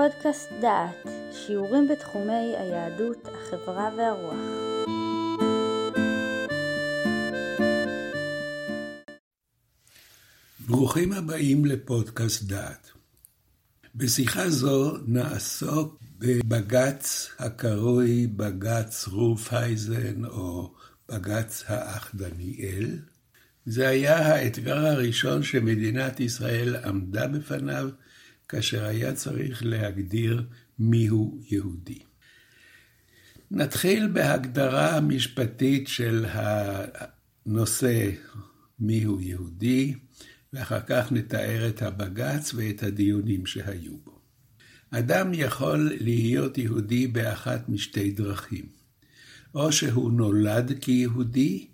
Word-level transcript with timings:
פודקאסט 0.00 0.48
דעת, 0.60 1.08
שיעורים 1.32 1.88
בתחומי 1.88 2.54
היהדות, 2.58 3.28
החברה 3.28 3.90
והרוח. 3.96 4.34
ברוכים 10.66 11.12
הבאים 11.12 11.64
לפודקאסט 11.64 12.42
דעת. 12.42 12.90
בשיחה 13.94 14.50
זו 14.50 14.96
נעסוק 15.06 16.00
בבג"ץ 16.18 17.30
הקרוי 17.38 18.26
בג"ץ 18.26 19.08
רופהייזן 19.08 20.24
או 20.24 20.74
בג"ץ 21.08 21.64
האח 21.66 22.14
דניאל. 22.14 22.98
זה 23.66 23.88
היה 23.88 24.18
האתגר 24.18 24.86
הראשון 24.86 25.42
שמדינת 25.42 26.20
ישראל 26.20 26.76
עמדה 26.76 27.28
בפניו 27.28 27.88
כאשר 28.50 28.84
היה 28.84 29.12
צריך 29.12 29.64
להגדיר 29.64 30.46
מיהו 30.78 31.40
יהודי. 31.50 31.98
נתחיל 33.50 34.06
בהגדרה 34.06 34.96
המשפטית 34.96 35.88
של 35.88 36.26
הנושא 36.28 38.10
מיהו 38.78 39.20
יהודי, 39.20 39.94
ואחר 40.52 40.80
כך 40.86 41.12
נתאר 41.12 41.68
את 41.68 41.82
הבג"ץ 41.82 42.54
ואת 42.54 42.82
הדיונים 42.82 43.46
שהיו 43.46 43.96
בו. 44.04 44.20
אדם 44.90 45.30
יכול 45.34 45.96
להיות 46.00 46.58
יהודי 46.58 47.06
באחת 47.06 47.68
משתי 47.68 48.10
דרכים, 48.10 48.66
או 49.54 49.72
שהוא 49.72 50.12
נולד 50.12 50.72
כיהודי, 50.80 51.66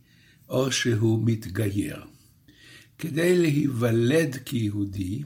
או 0.49 0.73
שהוא 0.73 1.23
מתגייר. 1.25 2.05
כדי 2.99 3.39
להיוולד 3.39 4.37
כיהודי, 4.45 5.23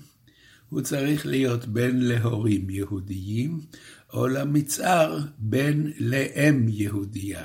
הוא 0.70 0.80
צריך 0.80 1.26
להיות 1.26 1.66
בן 1.66 1.96
להורים 1.96 2.70
יהודיים, 2.70 3.60
או 4.12 4.28
למצער 4.28 5.18
בן 5.38 5.90
לאם 5.98 6.66
יהודייה. 6.68 7.44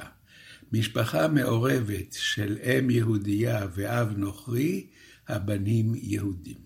משפחה 0.71 1.27
מעורבת 1.27 2.13
של 2.13 2.57
אם 2.63 2.89
יהודייה 2.89 3.67
ואב 3.75 4.17
נוכרי, 4.17 4.87
הבנים 5.27 5.93
יהודים. 5.95 6.57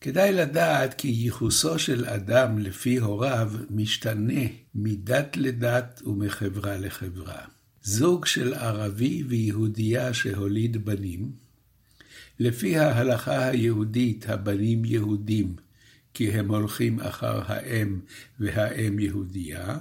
כדאי 0.00 0.32
לדעת 0.32 0.94
כי 0.94 1.08
ייחוסו 1.08 1.78
של 1.78 2.04
אדם 2.04 2.58
לפי 2.58 2.98
הוריו 2.98 3.52
משתנה 3.70 4.42
מדת 4.74 5.36
לדת 5.36 6.02
ומחברה 6.06 6.76
לחברה. 6.76 7.44
זוג 7.82 8.26
של 8.26 8.54
ערבי 8.54 9.22
ויהודייה 9.28 10.14
שהוליד 10.14 10.84
בנים, 10.84 11.43
לפי 12.38 12.78
ההלכה 12.78 13.46
היהודית 13.48 14.28
הבנים 14.28 14.84
יהודים, 14.84 15.56
כי 16.14 16.30
הם 16.30 16.50
הולכים 16.50 17.00
אחר 17.00 17.40
האם 17.46 18.00
והאם 18.40 18.98
יהודייה, 18.98 19.78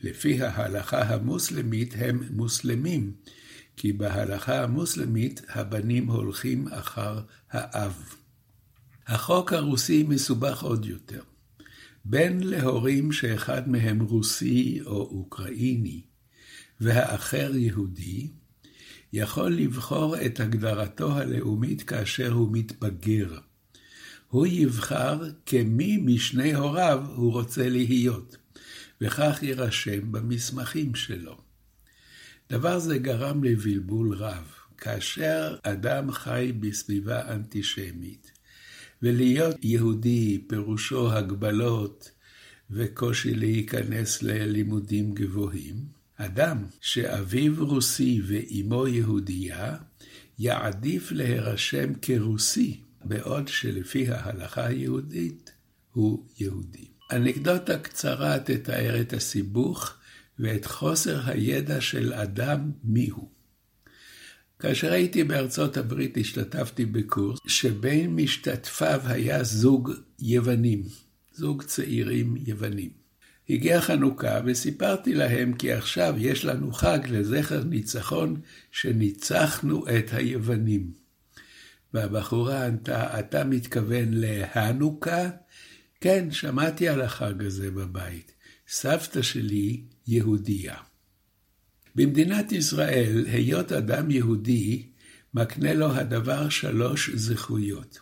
לפי 0.00 0.42
ההלכה 0.42 1.02
המוסלמית 1.02 1.94
הם 1.98 2.22
מוסלמים, 2.30 3.12
כי 3.76 3.92
בהלכה 3.92 4.62
המוסלמית 4.62 5.42
הבנים 5.48 6.06
הולכים 6.06 6.68
אחר 6.68 7.20
האב. 7.50 8.14
החוק 9.06 9.52
הרוסי 9.52 10.02
מסובך 10.02 10.62
עוד 10.62 10.86
יותר. 10.86 11.22
בן 12.04 12.40
להורים 12.40 13.12
שאחד 13.12 13.68
מהם 13.68 14.00
רוסי 14.00 14.80
או 14.86 15.00
אוקראיני 15.00 16.00
והאחר 16.80 17.56
יהודי, 17.56 18.28
יכול 19.12 19.54
לבחור 19.54 20.20
את 20.26 20.40
הגדרתו 20.40 21.12
הלאומית 21.12 21.82
כאשר 21.82 22.32
הוא 22.32 22.48
מתבגר. 22.52 23.38
הוא 24.28 24.46
יבחר 24.46 25.30
כמי 25.46 25.96
משני 25.96 26.54
הוריו 26.54 27.06
הוא 27.16 27.32
רוצה 27.32 27.68
להיות, 27.68 28.36
וכך 29.00 29.38
יירשם 29.42 30.12
במסמכים 30.12 30.94
שלו. 30.94 31.38
דבר 32.50 32.78
זה 32.78 32.98
גרם 32.98 33.44
לבלבול 33.44 34.14
רב. 34.14 34.58
כאשר 34.78 35.56
אדם 35.62 36.12
חי 36.12 36.52
בסביבה 36.60 37.34
אנטישמית, 37.34 38.32
ולהיות 39.02 39.56
יהודי 39.62 40.44
פירושו 40.48 41.12
הגבלות 41.12 42.10
וקושי 42.70 43.34
להיכנס 43.34 44.22
ללימודים 44.22 45.14
גבוהים, 45.14 45.97
אדם 46.20 46.64
שאביו 46.80 47.66
רוסי 47.66 48.20
ואימו 48.26 48.86
יהודייה, 48.86 49.76
יעדיף 50.38 51.12
להירשם 51.12 51.92
כרוסי, 52.02 52.80
בעוד 53.04 53.48
שלפי 53.48 54.08
ההלכה 54.08 54.66
היהודית 54.66 55.52
הוא 55.92 56.26
יהודי. 56.40 56.88
אנקדוטה 57.12 57.78
קצרה 57.78 58.38
תתאר 58.38 59.00
את 59.00 59.12
הסיבוך 59.12 59.94
ואת 60.38 60.66
חוסר 60.66 61.20
הידע 61.30 61.80
של 61.80 62.12
אדם 62.12 62.70
מיהו. 62.84 63.28
כאשר 64.58 64.92
הייתי 64.92 65.24
בארצות 65.24 65.76
הברית 65.76 66.16
השתתפתי 66.16 66.84
בקורס 66.86 67.38
שבין 67.46 68.16
משתתפיו 68.16 69.00
היה 69.04 69.44
זוג 69.44 69.92
יוונים, 70.18 70.82
זוג 71.32 71.62
צעירים 71.62 72.36
יוונים. 72.46 73.07
הגיעה 73.50 73.80
חנוכה 73.80 74.40
וסיפרתי 74.44 75.14
להם 75.14 75.52
כי 75.52 75.72
עכשיו 75.72 76.14
יש 76.18 76.44
לנו 76.44 76.72
חג 76.72 76.98
לזכר 77.08 77.64
ניצחון 77.64 78.40
שניצחנו 78.72 79.84
את 79.88 80.12
היוונים. 80.12 80.92
והבחורה 81.94 82.66
ענתה, 82.66 83.18
אתה 83.18 83.44
מתכוון 83.44 84.08
להנוכה? 84.10 85.28
כן, 86.00 86.30
שמעתי 86.30 86.88
על 86.88 87.00
החג 87.00 87.44
הזה 87.44 87.70
בבית. 87.70 88.32
סבתא 88.68 89.22
שלי 89.22 89.82
יהודייה. 90.06 90.76
במדינת 91.94 92.52
ישראל, 92.52 93.24
היות 93.26 93.72
אדם 93.72 94.10
יהודי, 94.10 94.86
מקנה 95.34 95.74
לו 95.74 95.92
הדבר 95.92 96.48
שלוש 96.48 97.10
זכויות. 97.10 97.98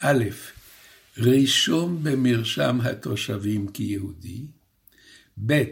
א', 0.00 0.24
רישום 1.18 1.98
במרשם 2.02 2.78
התושבים 2.80 3.68
כיהודי. 3.68 4.46
ב', 5.46 5.62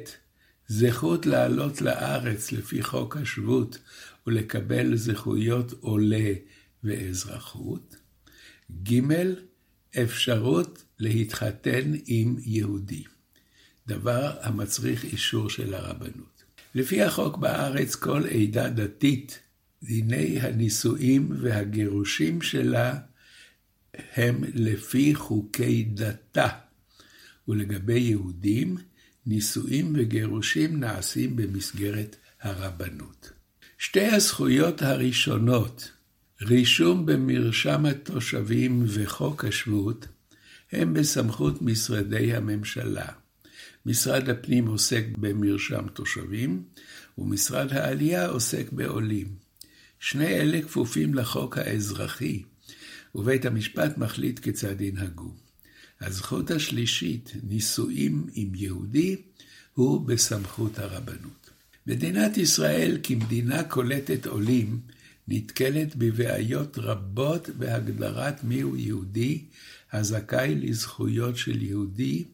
זכות 0.69 1.27
לעלות 1.27 1.83
לארץ 1.83 2.53
לפי 2.53 2.83
חוק 2.83 3.17
השבות 3.17 3.79
ולקבל 4.27 4.97
זכויות 4.97 5.73
עולה 5.81 6.33
ואזרחות. 6.85 7.97
ג', 8.83 9.03
אפשרות 10.03 10.85
להתחתן 10.99 11.93
עם 12.07 12.37
יהודי. 12.43 13.05
דבר 13.87 14.37
המצריך 14.43 15.05
אישור 15.05 15.51
של 15.51 15.75
הרבנות. 15.75 16.45
לפי 16.75 17.03
החוק 17.03 17.37
בארץ, 17.37 17.95
כל 17.95 18.23
עדה 18.27 18.69
דתית, 18.69 19.39
דיני 19.83 20.41
הנישואים 20.41 21.33
והגירושים 21.41 22.43
שלה 22.43 22.99
הם 24.15 24.45
לפי 24.55 25.15
חוקי 25.15 25.83
דתה, 25.83 26.49
ולגבי 27.49 27.99
יהודים, 28.01 28.77
נישואים 29.27 29.93
וגירושים 29.97 30.81
נעשים 30.81 31.37
במסגרת 31.37 32.17
הרבנות. 32.41 33.31
שתי 33.79 34.07
הזכויות 34.07 34.83
הראשונות, 34.83 35.91
רישום 36.43 37.07
במרשם 37.07 37.87
התושבים 37.87 38.85
וחוק 38.89 39.45
השבות, 39.45 40.09
הם 40.73 40.95
בסמכות 40.95 41.63
משרדי 41.63 42.35
הממשלה. 42.35 43.09
משרד 43.87 44.29
הפנים 44.29 44.67
עוסק 44.67 45.05
במרשם 45.19 45.89
תושבים, 45.89 46.63
ומשרד 47.19 47.73
העלייה 47.73 48.27
עוסק 48.27 48.73
בעולים. 48.73 49.27
שני 50.01 50.27
אלה 50.27 50.63
כפופים 50.63 51.15
לחוק 51.15 51.59
האזרחי, 51.59 52.43
ובית 53.15 53.45
המשפט 53.45 53.99
מחליט 53.99 54.39
כיצד 54.39 54.81
ינהגו. 54.81 55.46
הזכות 56.01 56.51
השלישית, 56.51 57.33
נישואים 57.43 58.27
עם 58.35 58.55
יהודי, 58.55 59.17
הוא 59.75 60.07
בסמכות 60.07 60.79
הרבנות. 60.79 61.51
מדינת 61.87 62.37
ישראל 62.37 62.99
כמדינה 63.03 63.65
קולטת 63.65 64.27
עולים, 64.27 64.81
נתקלת 65.29 65.97
בבעיות 65.97 66.79
רבות 66.79 67.49
בהגדרת 67.49 68.45
מיהו 68.45 68.77
יהודי 68.77 69.45
הזכאי 69.93 70.55
לזכויות 70.55 71.37
של 71.37 71.63
יהודי 71.63 72.25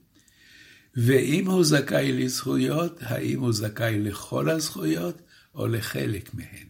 ואם 0.96 1.50
הוא 1.50 1.64
זכאי 1.64 2.12
לזכויות, 2.12 2.98
האם 3.00 3.40
הוא 3.40 3.52
זכאי 3.52 3.98
לכל 3.98 4.50
הזכויות 4.50 5.22
או 5.54 5.66
לחלק 5.66 6.34
מהן. 6.34 6.66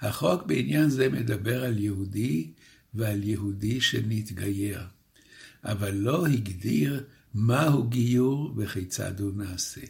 החוק 0.00 0.42
בעניין 0.42 0.90
זה 0.90 1.08
מדבר 1.08 1.64
על 1.64 1.78
יהודי 1.78 2.50
ועל 2.94 3.24
יהודי 3.24 3.80
שנתגייר, 3.80 4.80
אבל 5.64 5.94
לא 5.94 6.26
הגדיר 6.26 7.04
מהו 7.34 7.88
גיור 7.88 8.54
וכיצד 8.56 9.20
הוא 9.20 9.32
נעשה. 9.36 9.80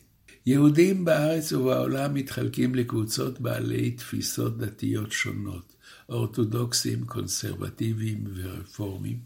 יהודים 0.46 1.05
בארץ 1.05 1.52
ובעולם 1.52 2.14
מתחלקים 2.14 2.75
לקבוצות 2.75 3.40
בעלי 3.40 3.90
תפיסות 3.90 4.58
דתיות 4.58 5.12
שונות, 5.12 5.72
אורתודוקסים, 6.08 7.06
קונסרבטיביים 7.06 8.25
ורפורמים. 8.34 9.19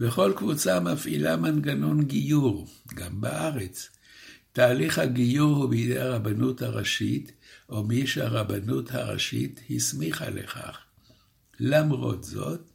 וכל 0.00 0.32
קבוצה 0.36 0.80
מפעילה 0.80 1.36
מנגנון 1.36 2.04
גיור, 2.04 2.66
גם 2.94 3.20
בארץ. 3.20 3.88
תהליך 4.52 4.98
הגיור 4.98 5.56
הוא 5.56 5.70
בידי 5.70 5.98
הרבנות 5.98 6.62
הראשית, 6.62 7.32
או 7.68 7.82
מי 7.82 8.06
שהרבנות 8.06 8.94
הראשית 8.94 9.60
הסמיכה 9.70 10.30
לכך. 10.30 10.78
למרות 11.60 12.24
זאת, 12.24 12.69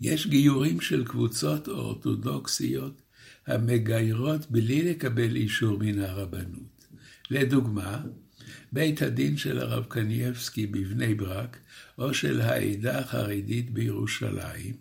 יש 0.00 0.26
גיורים 0.26 0.80
של 0.80 1.04
קבוצות 1.04 1.68
אורתודוקסיות 1.68 3.02
המגיירות 3.46 4.50
בלי 4.50 4.82
לקבל 4.82 5.36
אישור 5.36 5.78
מן 5.78 5.98
הרבנות. 5.98 6.86
לדוגמה, 7.30 8.02
בית 8.72 9.02
הדין 9.02 9.36
של 9.36 9.58
הרב 9.58 9.84
קנייבסקי 9.88 10.66
בבני 10.66 11.14
ברק, 11.14 11.58
או 11.98 12.14
של 12.14 12.40
העדה 12.40 12.98
החרדית 12.98 13.70
בירושלים, 13.70 14.74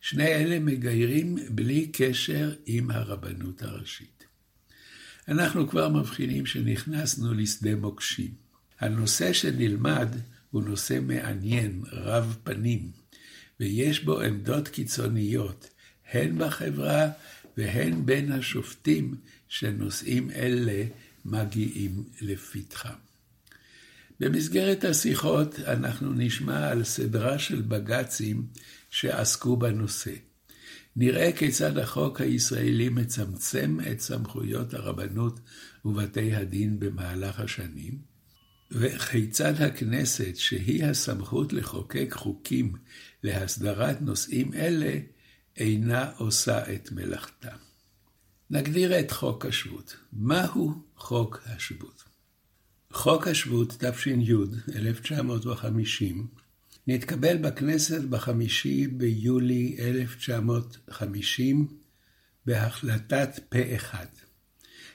שני 0.00 0.26
אלה 0.26 0.58
מגיירים 0.58 1.38
בלי 1.50 1.88
קשר 1.92 2.54
עם 2.66 2.90
הרבנות 2.90 3.62
הראשית. 3.62 4.24
אנחנו 5.28 5.68
כבר 5.68 5.88
מבחינים 5.88 6.46
שנכנסנו 6.46 7.34
לשדה 7.34 7.76
מוקשים. 7.76 8.30
הנושא 8.80 9.32
שנלמד 9.32 10.08
הוא 10.50 10.62
נושא 10.62 10.98
מעניין, 11.02 11.82
רב 11.92 12.36
פנים, 12.44 12.90
ויש 13.60 14.04
בו 14.04 14.20
עמדות 14.20 14.68
קיצוניות, 14.68 15.68
הן 16.12 16.38
בחברה 16.38 17.08
והן 17.56 18.06
בין 18.06 18.32
השופטים 18.32 19.14
שנושאים 19.48 20.30
אלה 20.30 20.84
מגיעים 21.24 22.04
לפתחם. 22.20 22.94
במסגרת 24.20 24.84
השיחות 24.84 25.60
אנחנו 25.60 26.12
נשמע 26.12 26.68
על 26.68 26.84
סדרה 26.84 27.38
של 27.38 27.62
בג"צים 27.62 28.46
שעסקו 28.90 29.56
בנושא. 29.56 30.14
נראה 30.96 31.32
כיצד 31.32 31.78
החוק 31.78 32.20
הישראלי 32.20 32.88
מצמצם 32.88 33.78
את 33.90 34.00
סמכויות 34.00 34.74
הרבנות 34.74 35.40
ובתי 35.84 36.34
הדין 36.34 36.80
במהלך 36.80 37.40
השנים, 37.40 38.11
וכיצד 38.74 39.62
הכנסת, 39.62 40.36
שהיא 40.36 40.84
הסמכות 40.84 41.52
לחוקק 41.52 42.08
חוקים 42.12 42.72
להסדרת 43.22 44.02
נושאים 44.02 44.54
אלה, 44.54 44.98
אינה 45.56 46.10
עושה 46.16 46.74
את 46.74 46.92
מלאכתה. 46.92 47.50
נגדיר 48.50 49.00
את 49.00 49.10
חוק 49.10 49.46
השבות. 49.46 49.96
מהו 50.12 50.72
חוק 50.96 51.42
השבות? 51.46 52.04
חוק 52.92 53.26
השבות, 53.26 53.76
תש"י 53.78 54.14
1950, 54.76 56.26
נתקבל 56.86 57.36
בכנסת 57.36 58.02
בחמישי 58.02 58.86
ביולי 58.86 59.76
1950 59.80 61.66
בהחלטת 62.46 63.40
פה 63.48 63.76
אחד. 63.76 64.06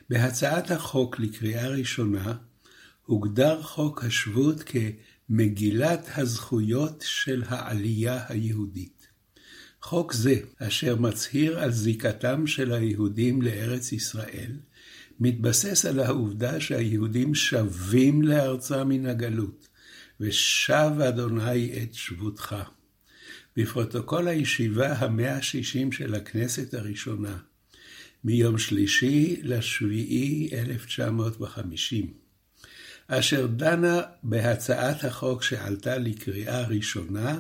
בהצעת 0.10 0.72
החוק 0.72 1.20
לקריאה 1.20 1.68
ראשונה 1.68 2.38
הוגדר 3.08 3.62
חוק 3.62 4.04
השבות 4.04 4.64
כמגילת 5.30 6.10
הזכויות 6.16 7.04
של 7.08 7.44
העלייה 7.48 8.24
היהודית. 8.28 9.08
חוק 9.82 10.14
זה, 10.14 10.36
אשר 10.60 10.96
מצהיר 10.96 11.60
על 11.60 11.72
זיקתם 11.72 12.48
של 12.48 12.72
היהודים 12.72 13.42
לארץ 13.42 13.92
ישראל, 13.92 14.52
מתבסס 15.20 15.86
על 15.86 16.00
העובדה 16.00 16.60
שהיהודים 16.60 17.36
שבים 17.36 18.22
לארצם 18.22 18.88
מן 18.90 19.06
הגלות, 19.06 19.68
ושב 20.20 20.92
אדוני 21.08 21.84
את 21.84 21.94
שבותך. 21.94 22.56
בפרוטוקול 23.58 24.28
הישיבה 24.28 24.94
המאה 24.94 25.38
השישים 25.38 25.92
של 25.92 26.16
הכנסת 26.16 26.74
הראשונה, 26.74 27.38
מיום 28.24 28.58
שלישי 28.58 29.40
לשביעי 29.44 30.50
1950, 30.54 32.27
אשר 33.08 33.48
דנה 33.48 34.02
בהצעת 34.24 35.04
החוק 35.04 35.44
שעלתה 35.44 35.98
לקריאה 35.98 36.68
ראשונה, 36.68 37.40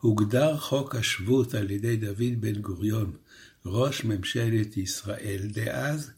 הוגדר 0.00 0.56
חוק 0.56 0.94
השבות 0.94 1.54
על 1.54 1.70
ידי 1.70 1.96
דוד 1.96 2.40
בן 2.40 2.60
גוריון, 2.60 3.12
ראש 3.66 4.04
ממשלת 4.04 4.76
ישראל 4.76 5.40
דאז, 5.42 6.10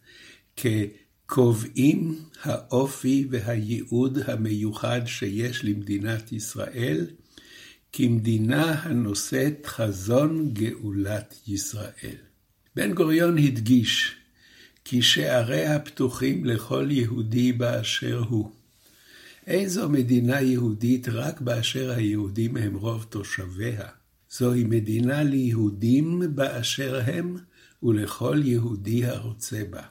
כקובעים 0.56 2.18
האופי 2.42 3.26
והייעוד 3.30 4.18
המיוחד 4.26 5.00
שיש 5.06 5.64
למדינת 5.64 6.32
ישראל, 6.32 7.06
כמדינה 7.92 8.82
הנושאת 8.82 9.66
חזון 9.66 10.50
גאולת 10.52 11.34
ישראל. 11.48 12.16
בן 12.76 12.94
גוריון 12.94 13.38
הדגיש 13.38 14.16
כי 14.84 15.02
שעריה 15.02 15.78
פתוחים 15.78 16.44
לכל 16.44 16.88
יהודי 16.90 17.52
באשר 17.52 18.24
הוא. 18.28 18.65
אין 19.46 19.68
זו 19.68 19.88
מדינה 19.88 20.40
יהודית 20.40 21.08
רק 21.08 21.40
באשר 21.40 21.90
היהודים 21.90 22.56
הם 22.56 22.76
רוב 22.76 23.06
תושביה. 23.08 23.88
זוהי 24.30 24.64
מדינה 24.64 25.22
ליהודים 25.22 26.22
באשר 26.34 27.00
הם 27.04 27.36
ולכל 27.82 28.40
יהודי 28.44 29.06
הרוצה 29.06 29.62
בה. 29.70 29.82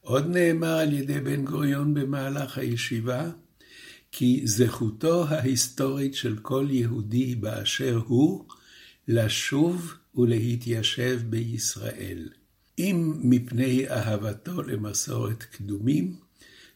עוד 0.00 0.26
נאמר 0.26 0.76
על 0.78 0.92
ידי 0.92 1.20
בן 1.20 1.44
גוריון 1.44 1.94
במהלך 1.94 2.58
הישיבה, 2.58 3.30
כי 4.12 4.42
זכותו 4.44 5.26
ההיסטורית 5.28 6.14
של 6.14 6.38
כל 6.38 6.66
יהודי 6.70 7.34
באשר 7.34 8.00
הוא, 8.06 8.44
לשוב 9.08 9.94
ולהתיישב 10.14 11.20
בישראל, 11.24 12.28
אם 12.78 13.12
מפני 13.22 13.88
אהבתו 13.88 14.62
למסורת 14.62 15.42
קדומים, 15.42 16.29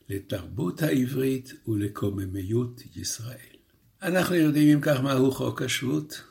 לתרבות 0.09 0.83
העברית 0.83 1.53
ולקוממיות 1.69 2.83
ישראל. 2.97 3.55
אנחנו 4.03 4.35
יודעים 4.35 4.77
אם 4.77 4.81
כך 4.81 5.01
מהו 5.01 5.31
חוק 5.31 5.63
השבות, 5.63 6.23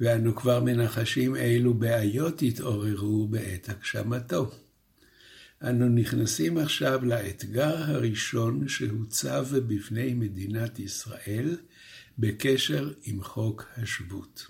ואנו 0.00 0.34
כבר 0.34 0.60
מנחשים 0.60 1.36
אילו 1.36 1.74
בעיות 1.74 2.42
התעוררו 2.42 3.28
בעת 3.28 3.68
הגשמתו. 3.68 4.50
אנו 5.62 5.88
נכנסים 5.88 6.58
עכשיו 6.58 7.04
לאתגר 7.04 7.76
הראשון 7.76 8.68
שהוצב 8.68 9.46
בפני 9.66 10.14
מדינת 10.14 10.78
ישראל 10.78 11.56
בקשר 12.18 12.92
עם 13.02 13.22
חוק 13.22 13.68
השבות. 13.76 14.46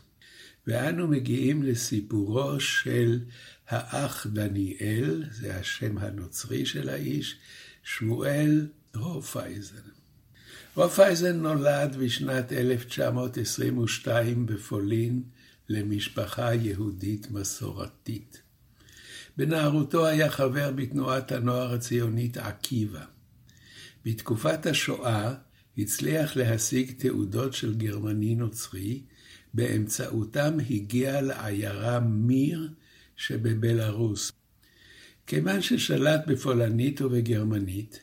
ואנו 0.66 1.08
מגיעים 1.08 1.62
לסיפורו 1.62 2.60
של 2.60 3.20
האח 3.68 4.26
דניאל, 4.26 5.24
זה 5.30 5.56
השם 5.56 5.98
הנוצרי 5.98 6.66
של 6.66 6.88
האיש, 6.88 7.36
שמואל 7.82 8.68
רופייזן. 8.94 9.90
רופייזן 10.74 11.36
נולד 11.36 11.96
בשנת 11.96 12.52
1922 12.52 14.46
בפולין 14.46 15.22
למשפחה 15.68 16.54
יהודית 16.54 17.30
מסורתית. 17.30 18.42
בנערותו 19.36 20.06
היה 20.06 20.30
חבר 20.30 20.72
בתנועת 20.72 21.32
הנוער 21.32 21.74
הציונית 21.74 22.36
עקיבא. 22.36 23.04
בתקופת 24.04 24.66
השואה 24.66 25.34
הצליח 25.78 26.36
להשיג 26.36 26.92
תעודות 26.98 27.54
של 27.54 27.74
גרמני 27.74 28.34
נוצרי, 28.34 29.02
באמצעותם 29.54 30.56
הגיע 30.70 31.20
לעיירה 31.20 32.00
מיר 32.00 32.68
שבבלארוס. 33.16 34.32
כיוון 35.30 35.62
ששלט 35.62 36.20
בפולנית 36.26 37.00
ובגרמנית, 37.00 38.00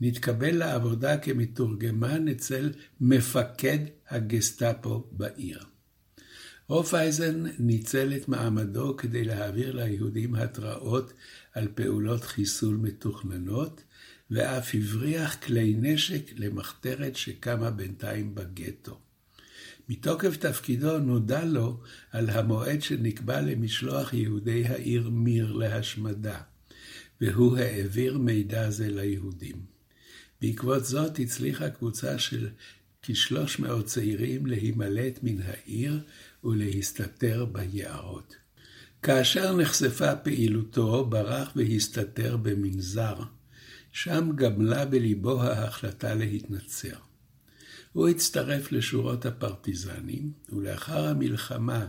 נתקבל 0.00 0.56
לעבודה 0.56 1.18
כמתורגמן 1.18 2.28
אצל 2.28 2.72
מפקד 3.00 3.78
הגסטאפו 4.08 5.06
בעיר. 5.12 5.64
הופייזן 6.66 7.44
ניצל 7.58 8.12
את 8.16 8.28
מעמדו 8.28 8.96
כדי 8.96 9.24
להעביר 9.24 9.72
ליהודים 9.72 10.34
התראות 10.34 11.12
על 11.52 11.68
פעולות 11.74 12.24
חיסול 12.24 12.76
מתוכננות, 12.76 13.82
ואף 14.30 14.74
הבריח 14.74 15.36
כלי 15.42 15.74
נשק 15.78 16.30
למחתרת 16.36 17.16
שקמה 17.16 17.70
בינתיים 17.70 18.34
בגטו. 18.34 18.98
מתוקף 19.88 20.36
תפקידו 20.36 20.98
נודע 20.98 21.44
לו 21.44 21.80
על 22.12 22.30
המועד 22.30 22.82
שנקבע 22.82 23.40
למשלוח 23.40 24.14
יהודי 24.14 24.66
העיר 24.66 25.10
מיר 25.10 25.52
להשמדה, 25.52 26.40
והוא 27.20 27.58
העביר 27.58 28.18
מידע 28.18 28.70
זה 28.70 28.88
ליהודים. 28.88 29.56
בעקבות 30.40 30.84
זאת 30.84 31.18
הצליחה 31.18 31.70
קבוצה 31.70 32.18
של 32.18 32.48
כשלוש 33.02 33.58
מאות 33.58 33.86
צעירים 33.86 34.46
להימלט 34.46 35.18
מן 35.22 35.42
העיר 35.42 36.00
ולהסתתר 36.44 37.44
ביערות. 37.44 38.36
כאשר 39.02 39.56
נחשפה 39.56 40.16
פעילותו, 40.16 41.04
ברח 41.04 41.52
והסתתר 41.56 42.36
במנזר. 42.36 43.14
שם 43.92 44.30
גמלה 44.34 44.84
בליבו 44.84 45.42
ההחלטה 45.42 46.14
להתנצר. 46.14 46.96
הוא 47.92 48.08
הצטרף 48.08 48.72
לשורות 48.72 49.26
הפרטיזנים, 49.26 50.32
ולאחר 50.52 51.08
המלחמה 51.08 51.86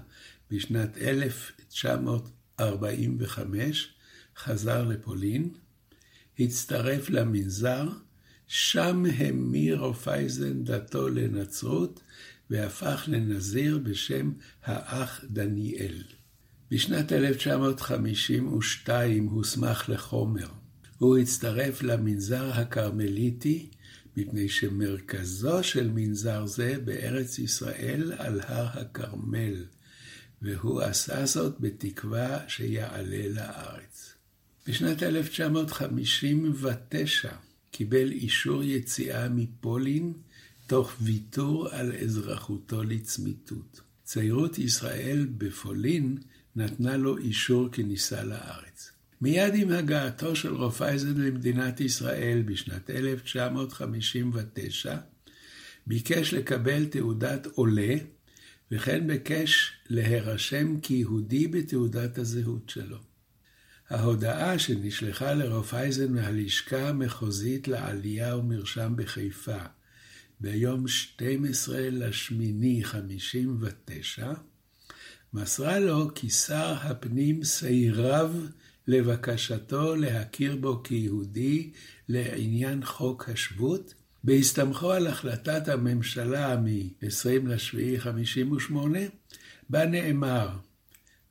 בשנת 0.51 0.97
1941 0.97 2.35
45 2.59 3.94
חזר 4.37 4.83
לפולין, 4.83 5.49
הצטרף 6.39 7.09
למנזר, 7.09 7.89
שם 8.47 9.03
המיר 9.17 9.79
רופאייזן 9.79 10.63
דתו 10.63 11.09
לנצרות, 11.09 12.01
והפך 12.49 13.03
לנזיר 13.07 13.77
בשם 13.77 14.31
האח 14.63 15.21
דניאל. 15.29 16.03
בשנת 16.71 17.11
1952 17.11 19.25
הוסמך 19.25 19.89
לחומר. 19.89 20.47
הוא 20.97 21.17
הצטרף 21.17 21.83
למנזר 21.83 22.51
הכרמליטי, 22.53 23.69
מפני 24.17 24.49
שמרכזו 24.49 25.63
של 25.63 25.89
מנזר 25.93 26.45
זה 26.45 26.75
בארץ 26.85 27.39
ישראל 27.39 28.13
על 28.17 28.41
הר 28.43 28.79
הכרמל, 28.79 29.65
והוא 30.41 30.81
עשה 30.81 31.25
זאת 31.25 31.59
בתקווה 31.59 32.39
שיעלה 32.47 33.27
לארץ. 33.29 33.94
בשנת 34.67 35.03
1959 35.03 37.29
קיבל 37.71 38.11
אישור 38.11 38.63
יציאה 38.63 39.29
מפולין, 39.29 40.13
תוך 40.67 40.95
ויתור 41.01 41.69
על 41.69 41.95
אזרחותו 41.95 42.83
לצמיתות. 42.83 43.81
צעירות 44.03 44.59
ישראל 44.59 45.27
בפולין 45.37 46.17
נתנה 46.55 46.97
לו 46.97 47.17
אישור 47.17 47.69
כניסה 47.71 48.23
לארץ. 48.23 48.91
מיד 49.21 49.53
עם 49.55 49.71
הגעתו 49.71 50.35
של 50.35 50.55
רופאייזן 50.55 51.21
למדינת 51.21 51.81
ישראל 51.81 52.43
בשנת 52.45 52.89
1959, 52.89 54.97
ביקש 55.87 56.33
לקבל 56.33 56.85
תעודת 56.85 57.45
עולה, 57.45 57.95
וכן 58.71 59.07
ביקש 59.07 59.71
להירשם 59.89 60.79
כיהודי 60.79 61.47
בתעודת 61.47 62.17
הזהות 62.17 62.69
שלו. 62.69 63.14
ההודעה 63.89 64.59
שנשלחה 64.59 65.33
לרופאייזן 65.33 66.13
מהלשכה 66.13 66.89
המחוזית 66.89 67.67
לעלייה 67.67 68.37
ומרשם 68.37 68.93
בחיפה 68.95 69.57
ביום 70.39 70.87
12 70.87 71.89
לשמיני 71.89 72.83
59, 72.83 74.33
מסרה 75.33 75.79
לו 75.79 76.09
כי 76.15 76.29
שר 76.29 76.75
הפנים 76.81 77.43
סירב 77.43 78.49
לבקשתו 78.87 79.95
להכיר 79.95 80.55
בו 80.55 80.83
כיהודי 80.83 81.71
לעניין 82.09 82.85
חוק 82.85 83.29
השבות, 83.29 83.93
בהסתמכו 84.23 84.91
על 84.91 85.07
החלטת 85.07 85.67
הממשלה 85.67 86.57
מ-20 86.57 87.47
לשביעי 87.47 87.99
58, 87.99 88.99
בה 89.69 89.85
נאמר, 89.85 90.49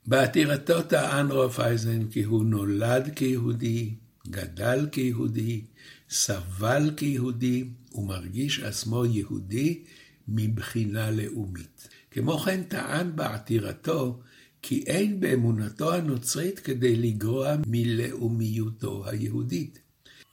בעתירתו 0.06 0.82
טען 0.82 1.30
רופאייזן 1.30 2.08
כי 2.08 2.22
הוא 2.22 2.44
נולד 2.44 3.10
כיהודי, 3.16 3.94
גדל 4.28 4.86
כיהודי, 4.92 5.64
סבל 6.10 6.90
כיהודי, 6.96 7.70
ומרגיש 7.98 8.60
עצמו 8.60 9.04
יהודי 9.06 9.84
מבחינה 10.28 11.10
לאומית. 11.10 11.88
כמו 12.10 12.38
כן 12.38 12.62
טען 12.62 13.16
בעתירתו 13.16 14.20
כי 14.62 14.84
אין 14.86 15.20
באמונתו 15.20 15.94
הנוצרית 15.94 16.58
כדי 16.58 16.96
לגרוע 16.96 17.56
מלאומיותו 17.66 19.06
היהודית. 19.06 19.78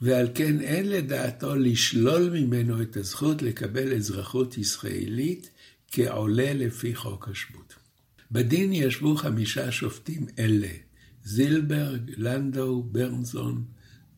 ועל 0.01 0.27
כן 0.35 0.61
אין 0.61 0.89
לדעתו 0.89 1.55
לשלול 1.55 2.29
ממנו 2.29 2.81
את 2.81 2.97
הזכות 2.97 3.41
לקבל 3.41 3.93
אזרחות 3.93 4.57
ישראלית 4.57 5.49
כעולה 5.91 6.53
לפי 6.53 6.95
חוק 6.95 7.27
השבות. 7.29 7.73
בדין 8.31 8.73
ישבו 8.73 9.15
חמישה 9.15 9.71
שופטים 9.71 10.25
אלה, 10.39 10.71
זילברג, 11.23 12.11
לנדאו, 12.17 12.83
ברנזון, 12.83 13.63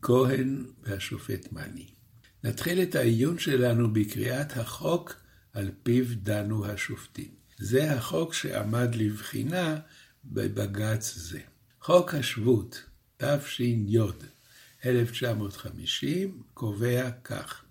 כהן 0.02 0.64
והשופט 0.82 1.52
מני. 1.52 1.97
נתחיל 2.44 2.82
את 2.82 2.94
העיון 2.94 3.38
שלנו 3.38 3.92
בקריאת 3.92 4.56
החוק 4.56 5.14
על 5.52 5.70
פיו 5.82 6.04
דנו 6.16 6.66
השופטים. 6.66 7.30
זה 7.58 7.92
החוק 7.92 8.34
שעמד 8.34 8.94
לבחינה 8.94 9.78
בבג"ץ 10.24 11.14
זה. 11.14 11.40
חוק 11.80 12.14
השבות, 12.14 12.82
תש"י 13.16 13.96
1950 14.86 16.42
קובע 16.54 17.10
כך: 17.24 17.64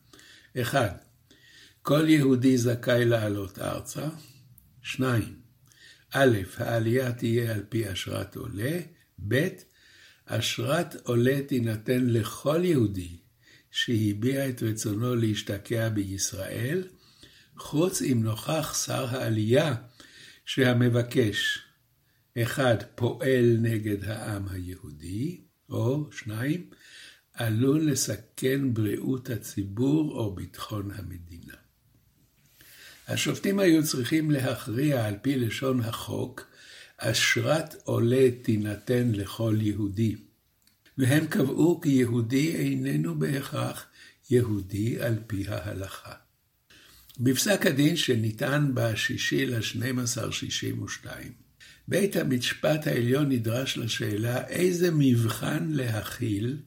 1. 0.61 1.05
כל 1.81 2.09
יהודי 2.09 2.57
זכאי 2.57 3.05
לעלות 3.05 3.59
ארצה. 3.59 4.07
2. 4.81 5.39
א', 6.11 6.37
העלייה 6.57 7.11
תהיה 7.11 7.55
על 7.55 7.63
פי 7.69 7.91
אשרת 7.91 8.35
עולה. 8.35 8.79
ב', 9.27 9.47
אשרת 10.25 10.95
עולה 11.03 11.39
תינתן 11.47 12.05
לכל 12.05 12.61
יהודי 12.63 13.17
שהביע 13.77 14.49
את 14.49 14.63
רצונו 14.63 15.15
להשתקע 15.15 15.89
בישראל, 15.89 16.83
חוץ 17.57 18.01
אם 18.01 18.23
נוכח 18.23 18.85
שר 18.85 19.05
העלייה 19.05 19.75
שהמבקש, 20.45 21.59
אחד, 22.37 22.75
פועל 22.95 23.57
נגד 23.61 24.03
העם 24.03 24.47
היהודי, 24.49 25.41
או 25.69 26.09
שניים, 26.11 26.69
עלול 27.33 27.91
לסכן 27.91 28.73
בריאות 28.73 29.29
הציבור 29.29 30.11
או 30.11 30.35
ביטחון 30.35 30.91
המדינה. 30.91 31.55
השופטים 33.07 33.59
היו 33.59 33.83
צריכים 33.83 34.31
להכריע 34.31 35.05
על 35.05 35.15
פי 35.21 35.35
לשון 35.35 35.79
החוק, 35.79 36.47
אשרת 36.97 37.75
עולה 37.83 38.27
תינתן 38.41 39.11
לכל 39.11 39.55
יהודי. 39.59 40.26
והם 40.97 41.27
קבעו 41.27 41.81
כי 41.81 41.89
יהודי 41.89 42.55
איננו 42.55 43.19
בהכרח 43.19 43.85
יהודי 44.29 45.01
על 45.01 45.15
פי 45.27 45.43
ההלכה. 45.47 46.13
בפסק 47.19 47.65
הדין 47.65 47.95
שניתן 47.95 48.71
ב-6 48.73 49.33
ל-12 49.33 50.31
62, 50.31 51.31
בית 51.87 52.15
המשפט 52.15 52.87
העליון 52.87 53.29
נדרש 53.29 53.77
לשאלה 53.77 54.47
איזה 54.47 54.91
מבחן 54.91 55.67
להכיל 55.71 56.57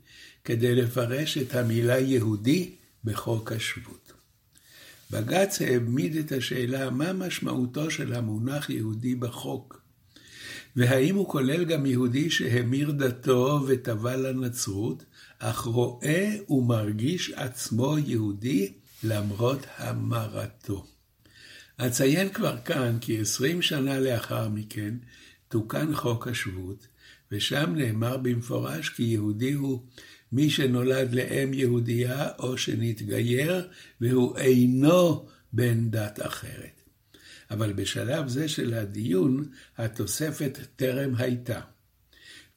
כדי 0.44 0.74
לפרש 0.74 1.38
את 1.38 1.54
המילה 1.54 1.98
יהודי 1.98 2.74
בחוק 3.04 3.52
השבות. 3.52 4.12
בג"ץ 5.10 5.62
העמיד 5.62 6.16
את 6.16 6.32
השאלה 6.32 6.90
מה 6.90 7.12
משמעותו 7.12 7.90
של 7.90 8.14
המונח 8.14 8.70
יהודי 8.70 9.14
בחוק, 9.14 9.79
והאם 10.76 11.16
הוא 11.16 11.28
כולל 11.28 11.64
גם 11.64 11.86
יהודי 11.86 12.30
שהמיר 12.30 12.90
דתו 12.90 13.60
וטבע 13.66 14.16
לנצרות, 14.16 15.04
אך 15.38 15.60
רואה 15.60 16.36
ומרגיש 16.48 17.30
עצמו 17.30 17.98
יהודי 17.98 18.72
למרות 19.02 19.66
המרתו. 19.76 20.86
אציין 21.76 22.28
כבר 22.28 22.56
כאן 22.64 22.98
כי 23.00 23.20
עשרים 23.20 23.62
שנה 23.62 24.00
לאחר 24.00 24.48
מכן 24.48 24.94
תוקן 25.48 25.94
חוק 25.94 26.28
השבות, 26.28 26.86
ושם 27.32 27.72
נאמר 27.76 28.16
במפורש 28.16 28.88
כי 28.88 29.02
יהודי 29.02 29.52
הוא 29.52 29.82
מי 30.32 30.50
שנולד 30.50 31.14
לאם 31.14 31.54
יהודייה 31.54 32.28
או 32.38 32.58
שנתגייר 32.58 33.68
והוא 34.00 34.38
אינו 34.38 35.26
בן 35.52 35.90
דת 35.90 36.26
אחרת. 36.26 36.79
אבל 37.50 37.72
בשלב 37.72 38.28
זה 38.28 38.48
של 38.48 38.74
הדיון 38.74 39.48
התוספת 39.78 40.58
טרם 40.76 41.14
הייתה. 41.18 41.60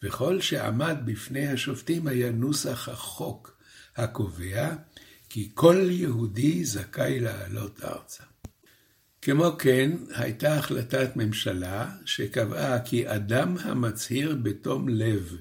וכל 0.03 0.41
שעמד 0.41 0.97
בפני 1.05 1.47
השופטים 1.47 2.07
היה 2.07 2.31
נוסח 2.31 2.89
החוק 2.89 3.57
הקובע 3.95 4.75
כי 5.29 5.51
כל 5.53 5.87
יהודי 5.89 6.65
זכאי 6.65 7.19
לעלות 7.19 7.83
ארצה. 7.83 8.23
כמו 9.21 9.51
כן, 9.59 9.91
הייתה 10.15 10.55
החלטת 10.55 11.15
ממשלה 11.15 11.91
שקבעה 12.05 12.79
כי 12.79 13.09
אדם 13.09 13.57
המצהיר 13.57 14.35
בתום 14.43 14.89
לב 14.89 15.37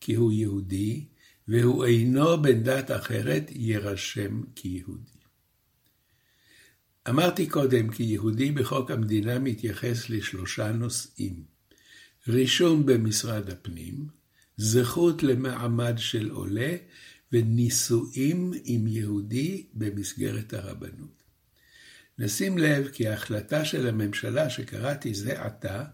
כי 0.00 0.14
הוא 0.14 0.32
יהודי, 0.32 1.04
והוא 1.48 1.84
אינו 1.84 2.42
בן 2.42 2.62
דת 2.62 2.90
אחרת, 2.90 3.50
יירשם 3.50 4.42
כיהודי. 4.54 5.11
אמרתי 7.08 7.46
קודם 7.46 7.90
כי 7.90 8.02
יהודי 8.02 8.50
בחוק 8.50 8.90
המדינה 8.90 9.38
מתייחס 9.38 10.10
לשלושה 10.10 10.72
נושאים. 10.72 11.44
רישום 12.28 12.86
במשרד 12.86 13.50
הפנים, 13.50 14.06
זכות 14.56 15.22
למעמד 15.22 15.94
של 15.96 16.30
עולה 16.30 16.76
ונישואים 17.32 18.52
עם 18.64 18.86
יהודי 18.86 19.66
במסגרת 19.74 20.54
הרבנות. 20.54 21.22
נשים 22.18 22.58
לב 22.58 22.88
כי 22.88 23.08
ההחלטה 23.08 23.64
של 23.64 23.88
הממשלה 23.88 24.50
שקראתי 24.50 25.14
זה 25.14 25.42
עתה, 25.42 25.84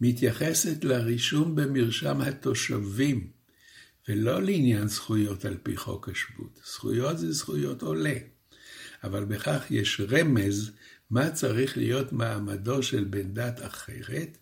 מתייחסת 0.00 0.84
לרישום 0.84 1.54
במרשם 1.56 2.20
התושבים, 2.20 3.30
ולא 4.08 4.42
לעניין 4.42 4.88
זכויות 4.88 5.44
על 5.44 5.56
פי 5.62 5.76
חוק 5.76 6.08
השבות. 6.08 6.60
זכויות 6.66 7.18
זה 7.18 7.32
זכויות 7.32 7.82
עולה, 7.82 8.14
אבל 9.04 9.24
בכך 9.24 9.64
יש 9.70 10.00
רמז 10.10 10.70
מה 11.10 11.30
צריך 11.30 11.76
להיות 11.76 12.12
מעמדו 12.12 12.82
של 12.82 13.04
בן 13.04 13.34
דת 13.34 13.66
אחרת, 13.66 14.38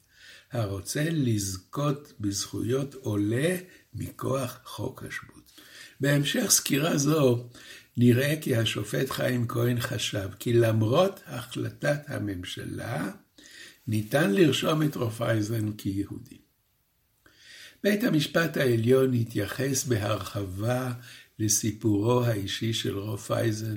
הרוצה 0.52 1.06
לזכות 1.10 2.12
בזכויות 2.20 2.94
עולה 2.94 3.56
מכוח 3.94 4.58
חוק 4.64 5.02
השבות. 5.02 5.60
בהמשך 6.00 6.46
סקירה 6.48 6.98
זו 6.98 7.48
נראה 7.96 8.34
כי 8.40 8.56
השופט 8.56 9.10
חיים 9.10 9.48
כהן 9.48 9.80
חשב 9.80 10.28
כי 10.38 10.52
למרות 10.52 11.20
החלטת 11.26 12.00
הממשלה, 12.06 13.10
ניתן 13.88 14.32
לרשום 14.32 14.82
את 14.82 14.96
רופאייזן 14.96 15.72
כיהודי. 15.72 16.38
בית 17.82 18.04
המשפט 18.04 18.56
העליון 18.56 19.14
התייחס 19.14 19.84
בהרחבה 19.84 20.92
לסיפורו 21.38 22.25
האישי 22.25 22.72
של 22.72 22.98
רופאייזן, 22.98 23.76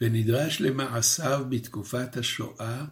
ונדרש 0.00 0.60
למעשיו 0.60 1.46
בתקופת 1.48 2.16
השואה, 2.16 2.84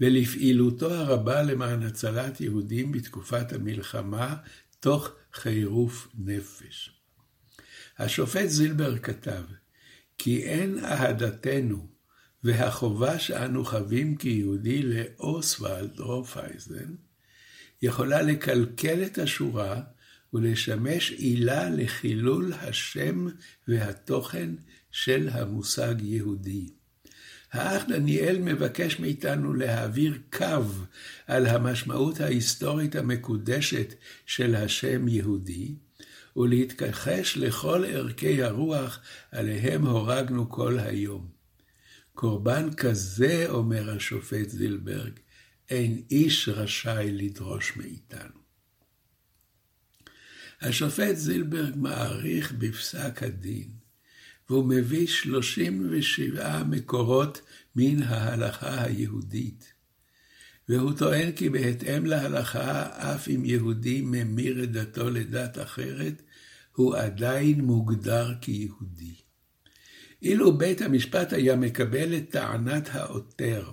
ולפעילותו 0.00 0.94
הרבה 0.94 1.42
למען 1.42 1.82
הצלת 1.82 2.40
יהודים 2.40 2.92
בתקופת 2.92 3.52
המלחמה, 3.52 4.36
תוך 4.80 5.10
חירוף 5.32 6.08
נפש. 6.18 6.90
השופט 7.98 8.46
זילבר 8.46 8.98
כתב, 8.98 9.42
כי 10.18 10.42
אין 10.42 10.84
אהדתנו 10.84 11.88
והחובה 12.44 13.18
שאנו 13.18 13.64
חווים 13.64 14.16
כיהודי 14.16 14.82
לאוסוולד 14.82 16.00
רופאייזן, 16.00 16.94
יכולה 17.82 18.22
לקלקל 18.22 19.04
את 19.04 19.18
השורה 19.18 19.82
ולשמש 20.32 21.10
עילה 21.10 21.70
לחילול 21.70 22.52
השם 22.52 23.26
והתוכן 23.68 24.50
של 24.94 25.28
המושג 25.32 25.94
יהודי. 26.02 26.68
האח 27.52 27.84
דניאל 27.88 28.38
מבקש 28.38 29.00
מאיתנו 29.00 29.54
להעביר 29.54 30.18
קו 30.32 30.64
על 31.26 31.46
המשמעות 31.46 32.20
ההיסטורית 32.20 32.96
המקודשת 32.96 33.94
של 34.26 34.54
השם 34.54 35.08
יהודי, 35.08 35.74
ולהתכחש 36.36 37.36
לכל 37.36 37.84
ערכי 37.84 38.42
הרוח 38.42 39.00
עליהם 39.32 39.86
הורגנו 39.86 40.50
כל 40.50 40.78
היום. 40.78 41.28
קורבן 42.12 42.74
כזה, 42.74 43.46
אומר 43.48 43.90
השופט 43.90 44.48
זילברג, 44.48 45.12
אין 45.70 46.02
איש 46.10 46.48
רשאי 46.48 47.12
לדרוש 47.12 47.76
מאיתנו. 47.76 48.40
השופט 50.60 51.14
זילברג 51.16 51.72
מעריך 51.76 52.52
בפסק 52.52 53.22
הדין, 53.22 53.83
והוא 54.50 54.64
מביא 54.64 55.06
37 55.06 56.62
מקורות 56.64 57.40
מן 57.76 58.02
ההלכה 58.02 58.84
היהודית. 58.84 59.72
והוא 60.68 60.92
טוען 60.92 61.32
כי 61.32 61.48
בהתאם 61.48 62.06
להלכה, 62.06 62.86
אף 63.14 63.28
אם 63.28 63.44
יהודי 63.44 64.00
ממיר 64.00 64.64
את 64.64 64.72
דתו 64.72 65.10
לדת 65.10 65.58
אחרת, 65.58 66.22
הוא 66.76 66.96
עדיין 66.96 67.60
מוגדר 67.60 68.32
כיהודי. 68.40 69.14
אילו 70.22 70.58
בית 70.58 70.82
המשפט 70.82 71.32
היה 71.32 71.56
מקבל 71.56 72.16
את 72.16 72.30
טענת 72.30 72.88
העותר, 72.92 73.70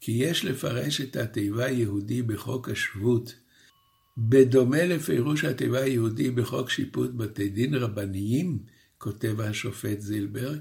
כי 0.00 0.12
יש 0.12 0.44
לפרש 0.44 1.00
את 1.00 1.16
התיבה 1.16 1.68
יהודי 1.68 2.22
בחוק 2.22 2.68
השבות, 2.68 3.34
בדומה 4.18 4.84
לפירוש 4.84 5.44
התיבה 5.44 5.86
יהודי 5.86 6.30
בחוק 6.30 6.70
שיפוט 6.70 7.10
בתי 7.14 7.48
דין 7.48 7.74
רבניים, 7.74 8.58
כותב 9.06 9.40
השופט 9.40 10.00
זילברג, 10.00 10.58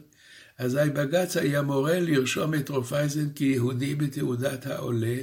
אזי 0.58 0.90
בג"ץ 0.94 1.38
היה 1.38 1.62
מורה 1.62 2.00
לרשום 2.00 2.54
את 2.54 2.70
רופייזן 2.70 3.30
כיהודי 3.34 3.96
בתעודת 3.96 4.66
העולה, 4.66 5.18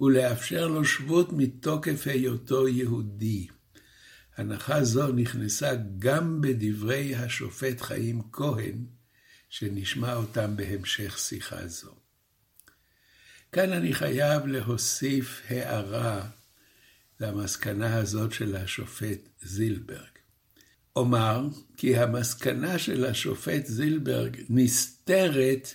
ולאפשר 0.00 0.68
לו 0.68 0.84
שבות 0.84 1.32
מתוקף 1.32 2.06
היותו 2.06 2.68
יהודי. 2.68 3.46
הנחה 4.36 4.84
זו 4.84 5.12
נכנסה 5.12 5.72
גם 5.98 6.40
בדברי 6.40 7.14
השופט 7.14 7.80
חיים 7.80 8.22
כהן, 8.32 8.84
שנשמע 9.48 10.14
אותם 10.14 10.56
בהמשך 10.56 11.18
שיחה 11.18 11.66
זו. 11.66 11.94
כאן 13.52 13.72
אני 13.72 13.94
חייב 13.94 14.46
להוסיף 14.46 15.42
הערה 15.48 16.26
למסקנה 17.20 17.96
הזאת 17.96 18.32
של 18.32 18.56
השופט 18.56 19.20
זילברג. 19.42 20.19
אומר 20.96 21.48
כי 21.76 21.96
המסקנה 21.96 22.78
של 22.78 23.04
השופט 23.04 23.66
זילברג 23.66 24.36
נסתרת 24.48 25.74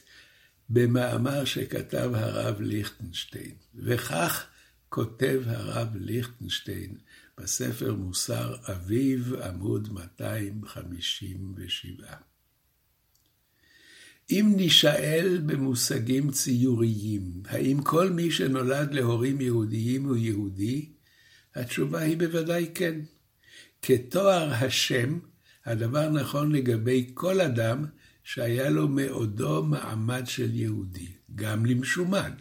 במאמר 0.70 1.46
שכתב 1.46 2.12
הרב 2.14 2.62
ליכטנשטיין, 2.62 3.56
וכך 3.76 4.48
כותב 4.90 5.42
הרב 5.46 5.88
ליכטנשטיין 5.96 6.98
בספר 7.38 7.94
מוסר 7.94 8.56
אביב, 8.72 9.34
עמוד 9.34 9.94
257. 9.94 12.08
אם 14.30 14.54
נישאל 14.58 15.42
במושגים 15.46 16.32
ציוריים, 16.32 17.44
האם 17.46 17.82
כל 17.82 18.10
מי 18.10 18.32
שנולד 18.32 18.94
להורים 18.94 19.42
יהודיים 19.42 20.06
הוא 20.06 20.16
יהודי? 20.16 20.90
התשובה 21.56 22.00
היא 22.00 22.18
בוודאי 22.18 22.72
כן. 22.76 23.00
כתואר 23.88 24.54
השם, 24.54 25.20
הדבר 25.66 26.10
נכון 26.10 26.52
לגבי 26.52 27.12
כל 27.14 27.42
אדם 27.42 27.86
שהיה 28.24 28.70
לו 28.70 28.88
מעודו 28.88 29.64
מעמד 29.64 30.24
של 30.26 30.56
יהודי, 30.56 31.08
גם 31.36 31.66
למשומד. 31.66 32.32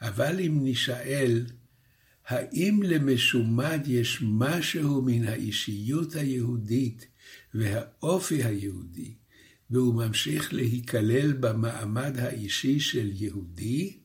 אבל 0.00 0.40
אם 0.40 0.58
נישאל, 0.62 1.46
האם 2.26 2.80
למשומד 2.82 3.80
יש 3.86 4.18
משהו 4.22 5.02
מן 5.02 5.28
האישיות 5.28 6.14
היהודית 6.14 7.06
והאופי 7.54 8.44
היהודי, 8.44 9.14
והוא 9.70 9.94
ממשיך 9.94 10.54
להיכלל 10.54 11.32
במעמד 11.32 12.18
האישי 12.18 12.80
של 12.80 13.10
יהודי? 13.12 13.96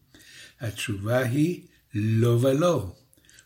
התשובה 0.59 1.19
היא 1.19 1.61
לא 1.93 2.39
ולא. 2.41 2.95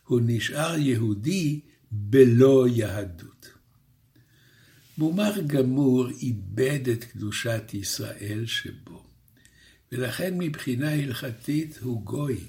הוא 0.04 0.20
נשאר 0.24 0.76
יהודי 0.78 1.60
בלא 1.96 2.66
יהדות. 2.68 3.48
מומר 4.98 5.40
גמור 5.46 6.08
איבד 6.10 6.88
את 6.88 7.04
קדושת 7.04 7.62
ישראל 7.72 8.46
שבו, 8.46 9.04
ולכן 9.92 10.38
מבחינה 10.38 10.92
הלכתית 10.92 11.78
הוא 11.82 12.02
גוי, 12.02 12.40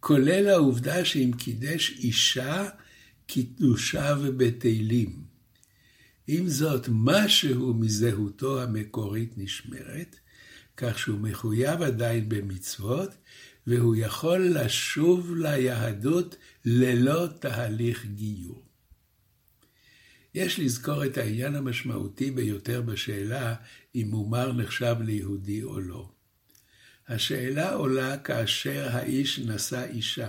כולל 0.00 0.48
העובדה 0.48 1.04
שאם 1.04 1.30
קידש 1.38 1.90
אישה, 1.90 2.68
קידושיו 3.26 4.18
בטלים. 4.36 5.24
עם 6.26 6.48
זאת, 6.48 6.88
משהו 6.90 7.74
מזהותו 7.74 8.62
המקורית 8.62 9.32
נשמרת, 9.36 10.16
כך 10.76 10.98
שהוא 10.98 11.20
מחויב 11.20 11.82
עדיין 11.82 12.28
במצוות, 12.28 13.10
והוא 13.66 13.96
יכול 13.96 14.48
לשוב 14.54 15.34
ליהדות 15.36 16.36
ללא 16.64 17.26
תהליך 17.40 18.06
גיור. 18.06 18.66
יש 20.34 20.60
לזכור 20.60 21.04
את 21.04 21.18
העניין 21.18 21.54
המשמעותי 21.54 22.30
ביותר 22.30 22.82
בשאלה 22.82 23.54
אם 23.94 24.06
מומר 24.10 24.52
נחשב 24.52 24.96
ליהודי 25.00 25.62
או 25.62 25.80
לא. 25.80 26.10
השאלה 27.08 27.72
עולה 27.72 28.18
כאשר 28.18 28.88
האיש 28.90 29.38
נשא 29.38 29.84
אישה. 29.90 30.28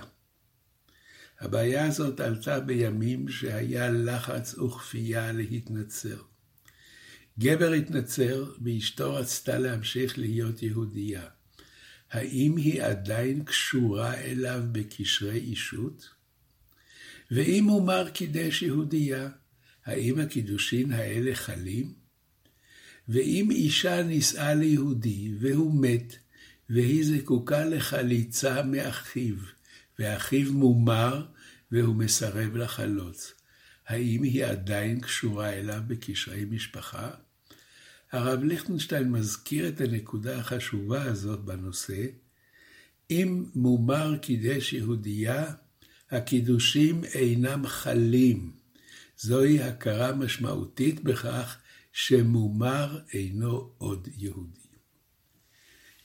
הבעיה 1.39 1.85
הזאת 1.85 2.19
עלתה 2.19 2.59
בימים 2.59 3.29
שהיה 3.29 3.89
לחץ 3.89 4.57
וכפייה 4.57 5.31
להתנצר. 5.31 6.21
גבר 7.39 7.71
התנצר 7.71 8.53
ואשתו 8.63 9.13
רצתה 9.13 9.57
להמשיך 9.57 10.17
להיות 10.17 10.63
יהודייה. 10.63 11.36
האם 12.11 12.57
היא 12.57 12.83
עדיין 12.83 13.43
קשורה 13.43 14.13
אליו 14.13 14.63
בקשרי 14.71 15.37
אישות? 15.37 16.09
ואם 17.31 17.63
מומר 17.67 18.09
קידש 18.09 18.61
יהודייה, 18.61 19.29
האם 19.85 20.19
הקידושין 20.19 20.91
האלה 20.91 21.35
חלים? 21.35 21.93
ואם 23.09 23.51
אישה 23.51 24.03
נישאה 24.03 24.53
ליהודי 24.53 25.33
והוא 25.39 25.81
מת, 25.81 26.15
והיא 26.69 27.05
זקוקה 27.05 27.65
לחליצה 27.65 28.63
מאחיו, 28.63 29.35
ואחיו 29.99 30.53
מומר 30.53 31.25
והוא 31.71 31.95
מסרב 31.95 32.55
לחלוץ, 32.55 33.33
האם 33.87 34.23
היא 34.23 34.45
עדיין 34.45 34.99
קשורה 34.99 35.49
אליו 35.49 35.81
בקשרי 35.87 36.45
משפחה? 36.45 37.11
הרב 38.11 38.43
ליכטנשטיין 38.43 39.11
מזכיר 39.11 39.67
את 39.67 39.81
הנקודה 39.81 40.39
החשובה 40.39 41.03
הזאת 41.03 41.39
בנושא. 41.39 42.05
אם 43.11 43.45
מומר 43.55 44.17
קידש 44.17 44.73
יהודייה, 44.73 45.53
הקידושים 46.11 47.03
אינם 47.03 47.67
חלים. 47.67 48.51
זוהי 49.17 49.61
הכרה 49.63 50.15
משמעותית 50.15 51.03
בכך 51.03 51.57
שמומר 51.93 52.99
אינו 53.13 53.73
עוד 53.77 54.07
יהודי. 54.17 54.67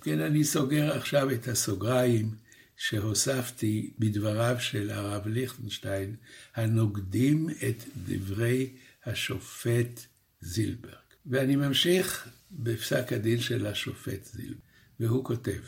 כן, 0.02 0.20
אני 0.20 0.44
סוגר 0.44 0.96
עכשיו 0.96 1.30
את 1.30 1.48
הסוגריים 1.48 2.34
שהוספתי 2.76 3.92
בדבריו 3.98 4.56
של 4.60 4.90
הרב 4.90 5.26
ליכטנשטיין, 5.26 6.16
הנוגדים 6.54 7.48
את 7.50 7.84
דברי 7.96 8.76
השופט 9.04 10.00
זילברג. 10.40 11.01
ואני 11.26 11.56
ממשיך 11.56 12.28
בפסק 12.50 13.12
הדין 13.12 13.40
של 13.40 13.66
השופט 13.66 14.24
זילברג, 14.24 14.58
והוא 15.00 15.24
כותב: 15.24 15.60